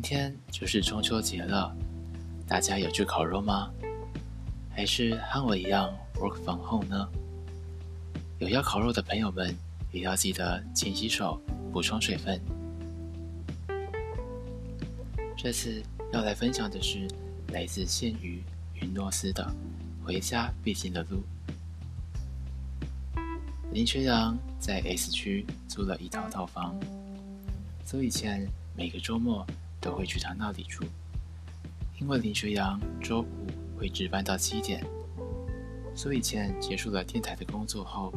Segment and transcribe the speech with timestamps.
[0.00, 1.76] 明天就是中秋节了，
[2.46, 3.70] 大家有去烤肉吗？
[4.70, 7.06] 还是和我一样 work from home 呢？
[8.38, 9.54] 有要烤肉的朋友们，
[9.92, 11.38] 也要记得勤洗手，
[11.70, 12.40] 补充水分。
[15.36, 15.82] 这次
[16.14, 17.06] 要来分享的是
[17.52, 18.42] 来自县于
[18.80, 19.44] 云诺斯的
[20.06, 21.22] 《回家必经的路》。
[23.70, 26.74] 林学阳在 S 区租了一套套房，
[27.84, 29.46] 租以前每个周末。
[29.80, 30.84] 都会去他那里住，
[32.00, 33.46] 因为林学阳周五
[33.78, 34.84] 会值班到七点，
[35.94, 38.12] 所以倩结束了电台的工作后，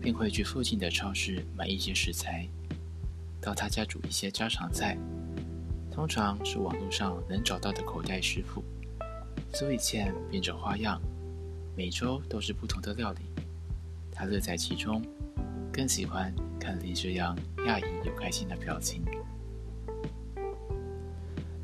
[0.00, 2.46] 便会去附近的超市买一些食材，
[3.40, 4.96] 到他家煮一些家常菜，
[5.90, 8.62] 通常是网络上能找到的口袋食谱，
[9.52, 11.02] 所以倩变着花样，
[11.76, 13.20] 每周都是不同的料理，
[14.12, 15.02] 他乐在其中，
[15.72, 19.02] 更喜欢看林学阳讶异又开心的表情。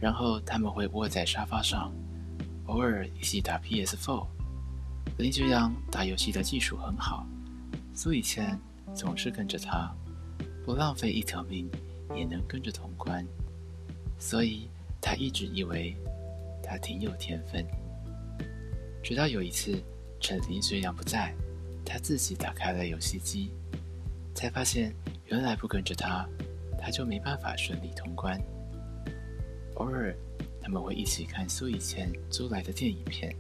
[0.01, 1.93] 然后他们会窝在沙发上，
[2.67, 4.27] 偶尔一起打 PS4。
[5.17, 7.27] 林学阳打游戏的技术很好，
[7.95, 8.57] 苏以倩
[8.95, 9.93] 总是跟着他，
[10.65, 11.69] 不浪费一条命
[12.15, 13.27] 也能跟着通关，
[14.19, 14.69] 所以
[15.01, 15.97] 他一直以为
[16.63, 17.67] 他挺有天分。
[19.03, 19.83] 直到有一次，
[20.21, 21.35] 趁林学阳不在，
[21.85, 23.51] 他自己打开了游戏机，
[24.35, 24.95] 才发现
[25.27, 26.29] 原来不跟着他，
[26.79, 28.41] 他就没办法顺利通关。
[29.79, 30.15] 偶尔，
[30.61, 33.35] 他们会一起看苏以前租来的电影片，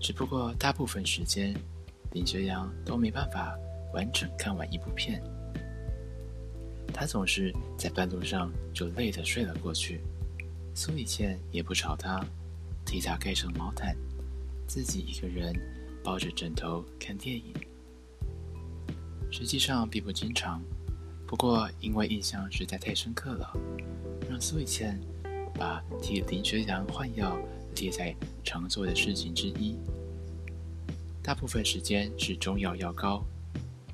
[0.00, 1.54] 只不过大部分时间，
[2.12, 3.54] 林学阳都没办法
[3.92, 5.22] 完整看完一部片。
[6.94, 10.00] 他总是在半路上就累得睡了过去，
[10.74, 12.24] 苏以前也不吵他，
[12.86, 13.94] 替他盖上毛毯，
[14.66, 15.54] 自己一个人
[16.02, 17.54] 抱着枕头看电影。
[19.30, 20.62] 实际上并不经常，
[21.26, 23.52] 不过因为印象实在太深刻了，
[24.26, 24.98] 让苏以前。
[25.60, 27.38] 把替林学阳换药
[27.76, 29.76] 列在常做的事情之一。
[31.22, 33.22] 大部分时间是中药药膏，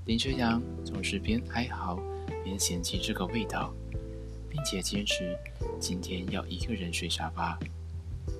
[0.04, 2.00] 林学阳总是边哀嚎
[2.44, 3.74] 边嫌弃这个味道，
[4.48, 5.36] 并且坚持
[5.80, 7.58] 今天要一个人睡沙发。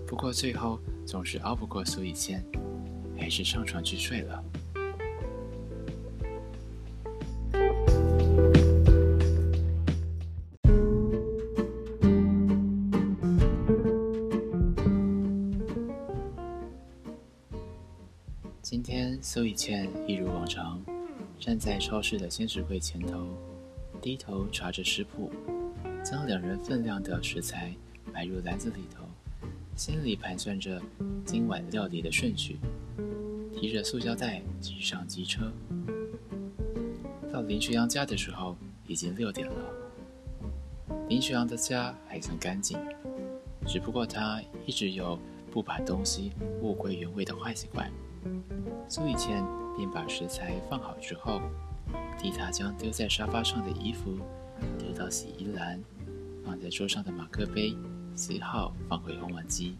[0.06, 2.44] 不过最后总是熬不过苏以谦，
[3.18, 4.44] 还是上床去睡了。
[18.68, 20.82] 今天，苏以倩一如往常，
[21.38, 23.24] 站在超市的鲜食柜前头，
[24.02, 25.30] 低头查着食谱，
[26.04, 27.72] 将两人分量的食材
[28.12, 29.04] 摆入篮子里头，
[29.76, 30.82] 心里盘算着
[31.24, 32.58] 今晚料理的顺序，
[33.54, 35.52] 提着塑胶袋挤上机车。
[37.32, 38.56] 到林学阳家的时候，
[38.88, 39.64] 已经六点了。
[41.08, 42.76] 林学阳的家还算干净，
[43.64, 45.16] 只不过他一直有
[45.52, 47.88] 不把东西物归原位的坏习惯。
[48.88, 49.44] 苏以倩
[49.76, 51.40] 便把食材放好之后，
[52.18, 54.18] 替他将丢在沙发上的衣服
[54.78, 55.82] 丢到洗衣篮，
[56.44, 57.76] 放在桌上的马克杯
[58.14, 59.76] 洗好放回烘碗机。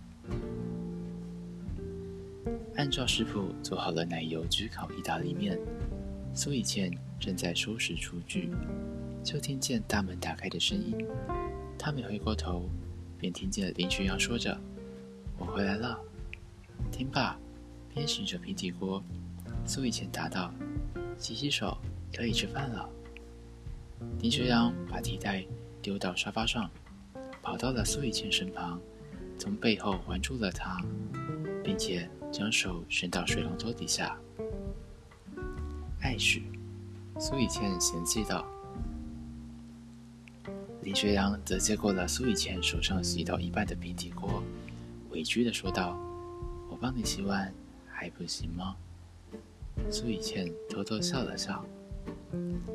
[2.77, 5.59] 按照食谱做好了奶油焗烤意大利面，
[6.35, 8.51] 苏以倩正在收拾厨具，
[9.23, 11.07] 就听见大门打开的声音。
[11.79, 12.69] 他没回过头，
[13.19, 14.59] 便听见林学阳说着
[15.39, 15.99] ：“我回来了，
[16.91, 17.39] 听爸。”
[17.97, 19.03] 边洗着平底锅，
[19.65, 20.53] 苏以前答道
[21.17, 21.79] ：“洗洗手，
[22.15, 22.87] 可以吃饭了。”
[24.21, 25.43] 林学阳把提袋
[25.81, 26.71] 丢到沙发上，
[27.43, 28.79] 跑到了苏以倩身旁，
[29.39, 30.79] 从背后环住了她，
[31.65, 34.15] 并且将手伸到水龙头底下。
[36.03, 36.53] 爱许，
[37.19, 38.47] 苏以倩嫌弃道。
[40.83, 44.43] 林学阳则接过了苏以倩手上洗到一半的平底锅，
[45.13, 45.99] 委屈的说道
[46.69, 47.51] ：“我帮你洗碗。”
[47.97, 48.77] 还不行吗？
[49.91, 51.65] 苏以倩偷偷笑了笑，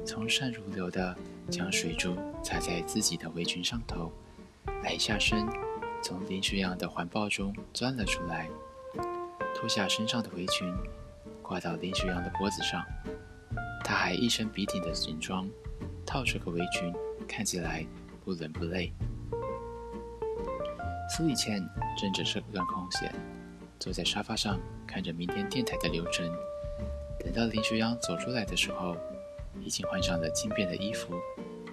[0.03, 1.15] 从善如流的
[1.49, 4.11] 将水珠擦在自己的围裙上头，
[4.83, 5.47] 矮下身，
[6.01, 8.49] 从林学阳的环抱中钻了出来，
[9.55, 10.73] 脱下身上的围裙，
[11.41, 12.83] 挂到林学阳的脖子上。
[13.83, 15.47] 他还一身笔挺的军装，
[16.05, 16.93] 套着个围裙，
[17.27, 17.85] 看起来
[18.25, 18.91] 不冷不累。
[21.09, 21.61] 苏以倩
[21.99, 23.13] 正着这段空闲。
[23.81, 26.31] 坐在沙发上看着明天电台的流程，
[27.19, 28.95] 等到林学阳走出来的时候，
[29.59, 31.15] 已经换上了轻便的衣服，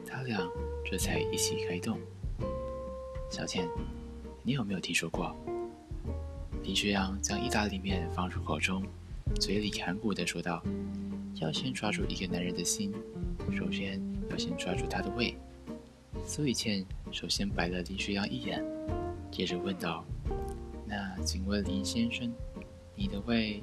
[0.07, 0.41] 他俩
[0.91, 2.01] 这才一起开动。
[3.29, 3.69] 小倩，
[4.43, 5.37] 你有没有听说过？
[6.63, 8.83] 林学阳将意大利面放入口中，
[9.39, 10.63] 嘴里含糊的说道
[11.37, 12.91] ：“要先抓住一个男人的心，
[13.55, 15.37] 首先要先抓住他的胃。”
[16.25, 16.83] 苏以倩
[17.13, 18.65] 首先白了林学阳一眼，
[19.31, 20.03] 接着问道
[21.29, 22.33] ：“请问林先生，
[22.95, 23.63] 你的胃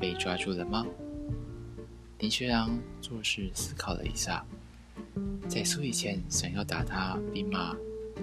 [0.00, 0.84] 被抓住了吗？”
[2.18, 4.44] 林学阳做事思考了一下，
[5.48, 7.72] 在苏以倩想要打他比骂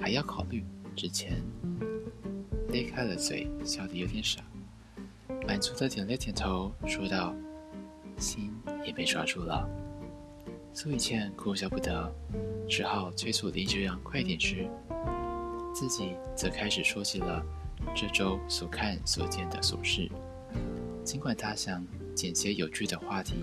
[0.01, 0.61] 还要考虑
[0.94, 1.41] 之前，
[2.67, 4.44] 咧开了嘴，笑得有点傻，
[5.47, 7.33] 满足的点了点头，说道
[8.19, 8.51] ：“心
[8.85, 9.65] 也被抓住了。”
[10.75, 12.13] 苏以倩哭笑不得，
[12.67, 14.69] 只好催促林学阳快点吃，
[15.73, 17.41] 自己则开始说起了
[17.95, 20.09] 这周所看所见的琐事。
[21.03, 23.36] 尽管他想捡些有趣的话题，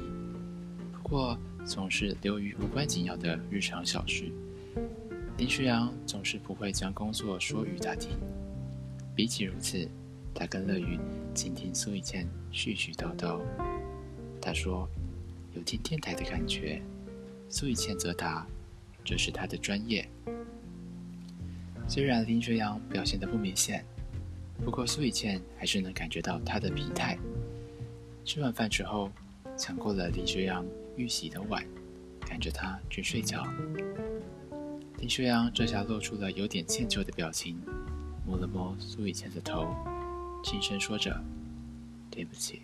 [0.93, 4.31] 不过总是流于无关紧要的日常小事。
[5.37, 8.11] 林学阳总是不会将工作说与他听，
[9.15, 9.89] 比起如此，
[10.35, 10.99] 他更乐于
[11.35, 13.41] 倾听苏以倩絮絮叨叨。
[14.41, 14.89] 他说
[15.55, 16.81] ：“有听电台的感觉。”
[17.51, 18.47] 苏以倩则答
[19.05, 20.09] ：“这是他的专业。”
[21.89, 23.85] 虽然林学阳表现得不明显，
[24.65, 27.19] 不过苏以倩还是能感觉到他的疲态。
[28.25, 29.11] 吃完饭之后，
[29.57, 30.67] 抢过了林学阳
[30.97, 31.65] 预洗的碗，
[32.21, 33.47] 赶着他去睡觉。
[34.99, 37.57] 林学阳这下露出了有点歉疚的表情，
[38.27, 39.67] 摸了摸苏以倩的头，
[40.43, 41.17] 轻声说着
[42.11, 42.63] ：“对不起，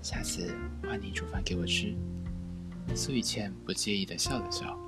[0.00, 1.94] 下次换你煮饭给我吃。”
[2.94, 4.78] 苏以倩不介意的笑了笑，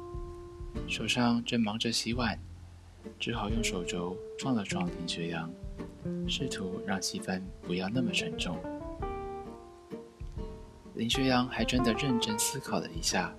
[0.86, 2.38] 手上正忙着洗碗，
[3.18, 5.50] 只好用手肘撞了撞林学阳，
[6.28, 8.56] 试图让气氛不要那么沉重。
[10.94, 13.32] 林学阳还真的认真思考了一下，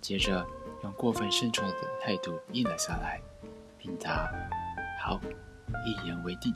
[0.00, 0.46] 接着
[0.82, 3.20] 用过分慎重的态度应了下来，
[3.78, 4.30] 并答
[5.02, 5.20] ：“好，
[5.86, 6.54] 一言为定。”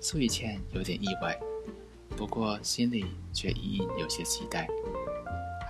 [0.00, 1.38] 苏以倩有点意外，
[2.16, 4.66] 不过心里却隐隐有些期待。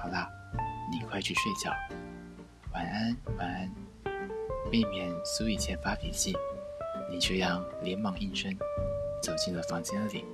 [0.00, 0.28] 好啦，
[0.90, 1.70] 你快去睡觉，
[2.72, 3.70] 晚安，晚安。
[4.70, 6.34] 避免苏以倩发脾气，
[7.18, 8.56] 林学阳连忙应声，
[9.20, 10.24] 走进了房间里。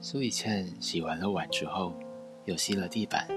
[0.00, 1.92] 苏以倩洗完了碗之后，
[2.46, 3.28] 又吸了地板，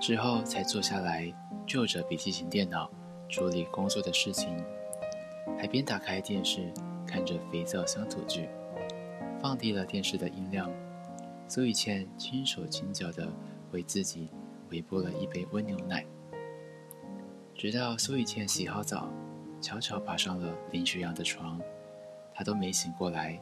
[0.00, 1.30] 之后才坐下来。
[1.66, 2.90] 就着笔记型电脑
[3.28, 4.48] 处理工作的事情，
[5.58, 6.72] 还边打开电视
[7.06, 8.48] 看着肥皂乡土剧，
[9.40, 10.70] 放低了电视的音量。
[11.48, 13.28] 苏以倩轻手轻脚的
[13.72, 14.28] 为自己
[14.70, 16.04] 微波了一杯温牛奶，
[17.54, 19.08] 直到苏以倩洗好澡，
[19.60, 21.60] 悄悄爬上了林学阳的床，
[22.34, 23.40] 他都没醒过来。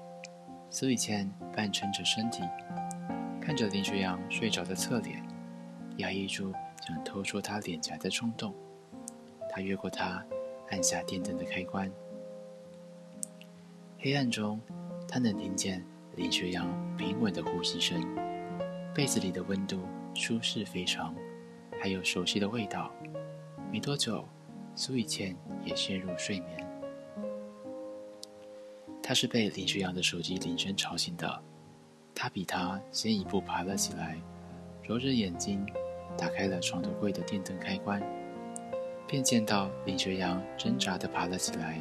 [0.70, 2.42] 苏以倩半撑着身体，
[3.40, 5.22] 看着林学阳睡着的侧脸，
[5.98, 6.52] 压抑住。
[6.86, 8.54] 想偷戳他脸颊的冲动，
[9.50, 10.24] 他越过他，
[10.70, 11.90] 按下电灯的开关。
[13.98, 14.58] 黑暗中，
[15.08, 15.82] 他能听见
[16.14, 16.68] 林学阳
[16.98, 17.98] 平稳的呼吸声，
[18.94, 19.80] 被子里的温度
[20.14, 21.14] 舒适非常，
[21.80, 22.92] 还有熟悉的味道。
[23.72, 24.22] 没多久，
[24.76, 25.34] 苏以倩
[25.64, 26.66] 也陷入睡眠。
[29.02, 31.42] 她是被林学阳的手机铃声吵醒的，
[32.14, 34.18] 他比他先一步爬了起来，
[34.82, 35.64] 揉着眼睛。
[36.16, 38.02] 打开了床头柜的电灯开关，
[39.06, 41.80] 便见到林学阳挣扎地爬了起来，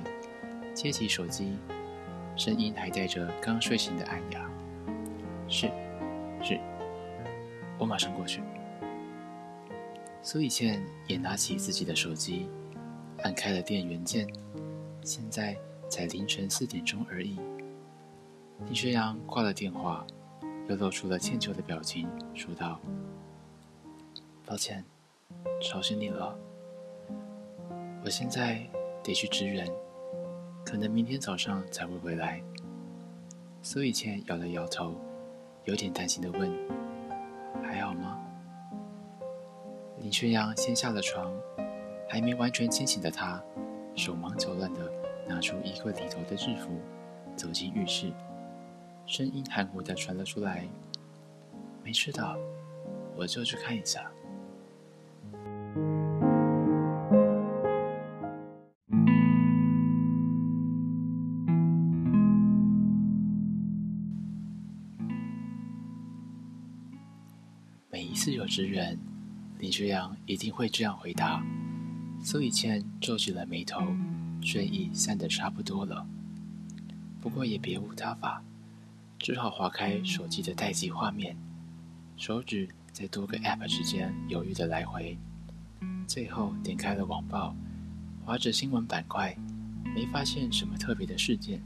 [0.76, 1.58] 接起手机，
[2.38, 4.50] 声音还带着刚睡醒的暗哑
[5.50, 5.72] ：“是，
[6.44, 6.60] 是，
[7.80, 8.42] 我马上过去。”
[10.22, 12.48] 苏以倩也拿起自己的手机，
[13.24, 14.28] 按开了电源键。
[15.02, 15.58] 现在
[15.90, 17.40] 才凌晨四点钟而已。
[18.66, 20.06] 林学阳挂了电话，
[20.68, 22.80] 又露出了歉疚的表情，说道。
[24.46, 24.84] 抱歉，
[25.62, 26.38] 吵醒你了。
[28.04, 28.68] 我现在
[29.02, 29.66] 得去支援，
[30.70, 32.42] 可能明天早上才会回来。
[33.62, 34.94] 苏以倩摇了摇头，
[35.64, 36.52] 有点担心的问
[37.64, 38.20] ：“还好吗？”
[40.04, 41.34] 林学阳先下了床，
[42.10, 43.42] 还没完全清醒的他，
[43.96, 44.92] 手忙脚乱的
[45.26, 46.78] 拿出衣柜里头的制服，
[47.38, 48.12] 走进浴室，
[49.06, 50.68] 声音含糊的传了出来
[51.82, 52.38] ：“没事的，
[53.16, 54.12] 我就去看一下。”
[68.48, 68.98] 每一次有支援，
[69.60, 71.44] 林学阳一定会这样回答。
[72.24, 73.82] 苏以倩皱起了眉头，
[74.42, 76.08] 睡意散得差不多了，
[77.20, 78.42] 不过也别无他法，
[79.20, 81.36] 只好划开手机的待机画面，
[82.16, 85.18] 手指在多个 App 之间犹豫的来回，
[86.08, 87.54] 最后点开了网报，
[88.24, 89.36] 划着新闻板块，
[89.94, 91.62] 没发现什么特别的事件，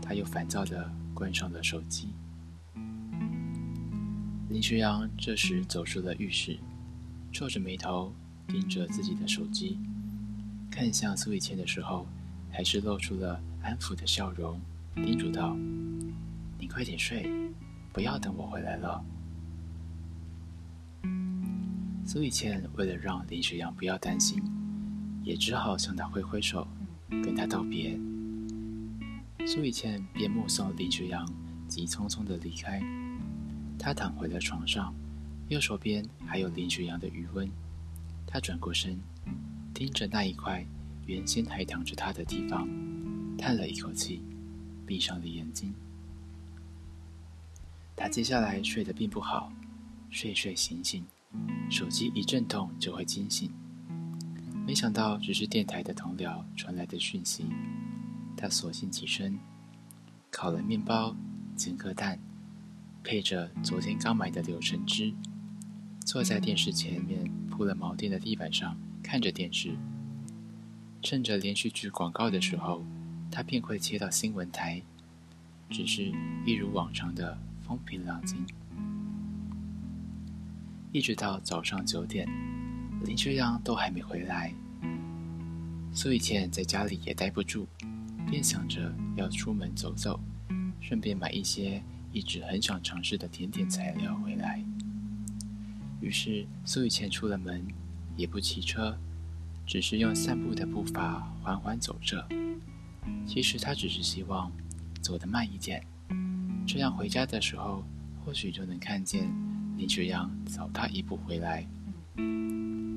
[0.00, 2.10] 他又烦躁的关上了手机。
[4.52, 6.58] 林学阳这时走出了浴室，
[7.32, 8.12] 皱着眉头
[8.46, 9.78] 盯着自己的手机，
[10.70, 12.06] 看向苏以倩的时候，
[12.50, 14.60] 还是露出了安抚的笑容，
[14.94, 15.56] 叮嘱道
[16.60, 17.30] ：“你快点睡，
[17.94, 19.02] 不要等我回来了。”
[22.04, 24.42] 苏以倩为了让林学阳不要担心，
[25.24, 26.68] 也只好向他挥挥手，
[27.08, 27.98] 跟他道别。
[29.46, 31.26] 苏以倩便目送林学阳
[31.66, 32.82] 急匆匆的离开。
[33.82, 34.94] 他躺回了床上，
[35.48, 37.50] 右手边还有林雪阳的余温。
[38.24, 38.96] 他转过身，
[39.74, 40.64] 盯着那一块
[41.04, 42.68] 原先还躺着他的地方，
[43.36, 44.22] 叹了一口气，
[44.86, 45.74] 闭上了眼睛。
[47.96, 49.52] 他接下来睡得并不好，
[50.10, 51.04] 睡睡醒醒，
[51.68, 53.50] 手机一震动就会惊醒。
[54.64, 57.46] 没想到只是电台的同僚传来的讯息，
[58.36, 59.36] 他索性起身，
[60.30, 61.16] 烤了面包，
[61.56, 62.16] 煎个蛋。
[63.04, 65.12] 配着昨天刚买的柳橙汁，
[66.04, 69.76] 坐在电视前面铺了毛垫的地板上看着电视。
[71.02, 72.84] 趁着连续剧广告的时候，
[73.30, 74.80] 他便会切到新闻台，
[75.68, 76.12] 只是
[76.46, 78.46] 一如往常的风平浪静。
[80.92, 82.28] 一直到早上九点，
[83.04, 84.54] 林学阳都还没回来，
[85.92, 87.66] 苏以倩在家里也待不住，
[88.30, 90.20] 便想着要出门走走，
[90.80, 91.82] 顺便买一些。
[92.12, 94.62] 一直很想尝试的甜点材料回来，
[96.00, 97.66] 于是苏雨倩出了门，
[98.16, 98.98] 也不骑车，
[99.66, 102.28] 只是用散步的步伐缓缓走着。
[103.26, 104.52] 其实她只是希望
[105.00, 105.82] 走得慢一点，
[106.66, 107.82] 这样回家的时候
[108.24, 109.32] 或许就能看见
[109.78, 111.66] 林学阳早她一步回来。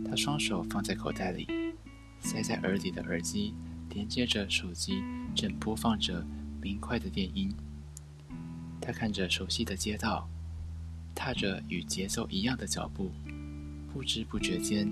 [0.08, 1.48] 她双手放在口袋里，
[2.20, 3.54] 塞在耳里的耳机
[3.92, 5.02] 连接着手机，
[5.34, 6.26] 正播放着
[6.62, 7.50] 明快的电音。
[8.86, 10.30] 他看着熟悉的街道，
[11.16, 13.12] 踏着与节奏一样的脚步，
[13.92, 14.88] 不知不觉间，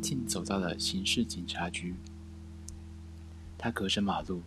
[0.00, 1.94] 竟走到了刑事警察局。
[3.58, 4.42] 他隔着马路，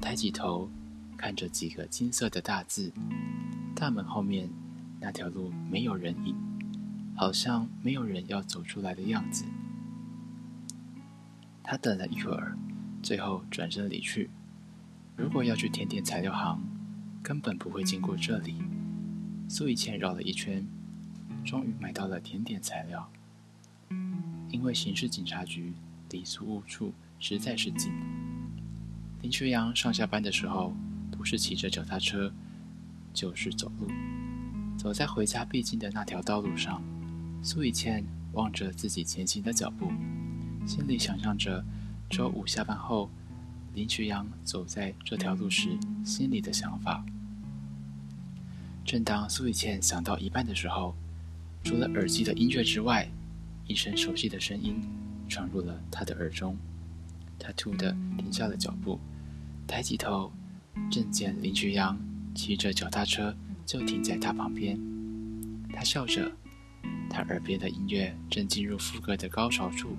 [0.00, 0.70] 抬起头，
[1.16, 2.92] 看着几个金色的大字。
[3.74, 4.48] 大门后面
[5.00, 6.36] 那条路没有人影，
[7.16, 9.44] 好像没有人要走出来的样子。
[11.64, 12.56] 他等了一会儿，
[13.02, 14.30] 最后转身离去。
[15.16, 16.62] 如果要去甜点材料行。
[17.28, 18.54] 根本不会经过这里。
[19.50, 20.66] 苏以倩绕了一圈，
[21.44, 23.06] 终于买到了甜点材料。
[24.48, 25.74] 因为刑事警察局
[26.08, 27.92] 离租屋处实在是近。
[29.20, 30.74] 林学阳上下班的时候，
[31.10, 32.32] 不是骑着脚踏车，
[33.12, 33.88] 就是走路。
[34.78, 36.82] 走在回家必经的那条道路上，
[37.42, 39.92] 苏以倩望着自己前行的脚步，
[40.66, 41.62] 心里想象着
[42.08, 43.10] 周五下班后。
[43.74, 47.04] 林学阳走在这条路时，心里的想法。
[48.88, 50.94] 正当苏以倩想到一半的时候，
[51.62, 53.06] 除了耳机的音乐之外，
[53.66, 54.80] 一声熟悉的声音
[55.28, 56.56] 传入了他的耳中。
[57.38, 58.98] 他突地停下了脚步，
[59.66, 60.32] 抬起头，
[60.90, 62.00] 正见林学阳
[62.34, 64.80] 骑着脚踏车就停在他旁边。
[65.70, 66.32] 他笑着，
[67.10, 69.98] 他耳边的音乐正进入副歌的高潮处，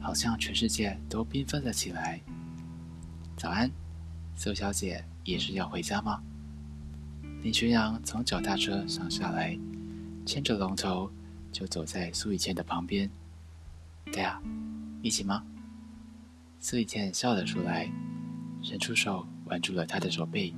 [0.00, 2.20] 好像全世界都缤纷了起来。
[3.36, 3.70] 早安，
[4.34, 6.20] 苏小姐，也是要回家吗？
[7.46, 9.56] 林学阳从脚踏车上下来，
[10.26, 11.08] 牵着龙头
[11.52, 13.08] 就走在苏以倩的旁边。
[14.06, 14.42] 对啊，
[15.00, 15.44] 一起吗？
[16.58, 17.88] 苏以倩笑了出来，
[18.64, 20.52] 伸出手挽住了他的手背。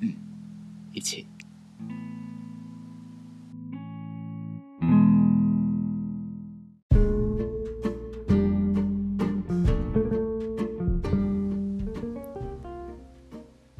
[0.00, 0.12] 嗯，
[0.92, 1.28] 一起。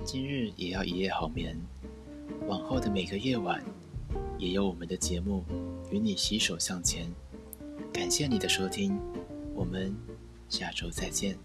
[0.04, 1.58] 今日也要一夜好眠，
[2.48, 3.62] 往后的每个夜晚，
[4.38, 5.44] 也有我们的节目
[5.90, 7.06] 与你携手向前。
[7.92, 8.98] 感谢你的收听，
[9.54, 9.94] 我们
[10.48, 11.36] 下周再见。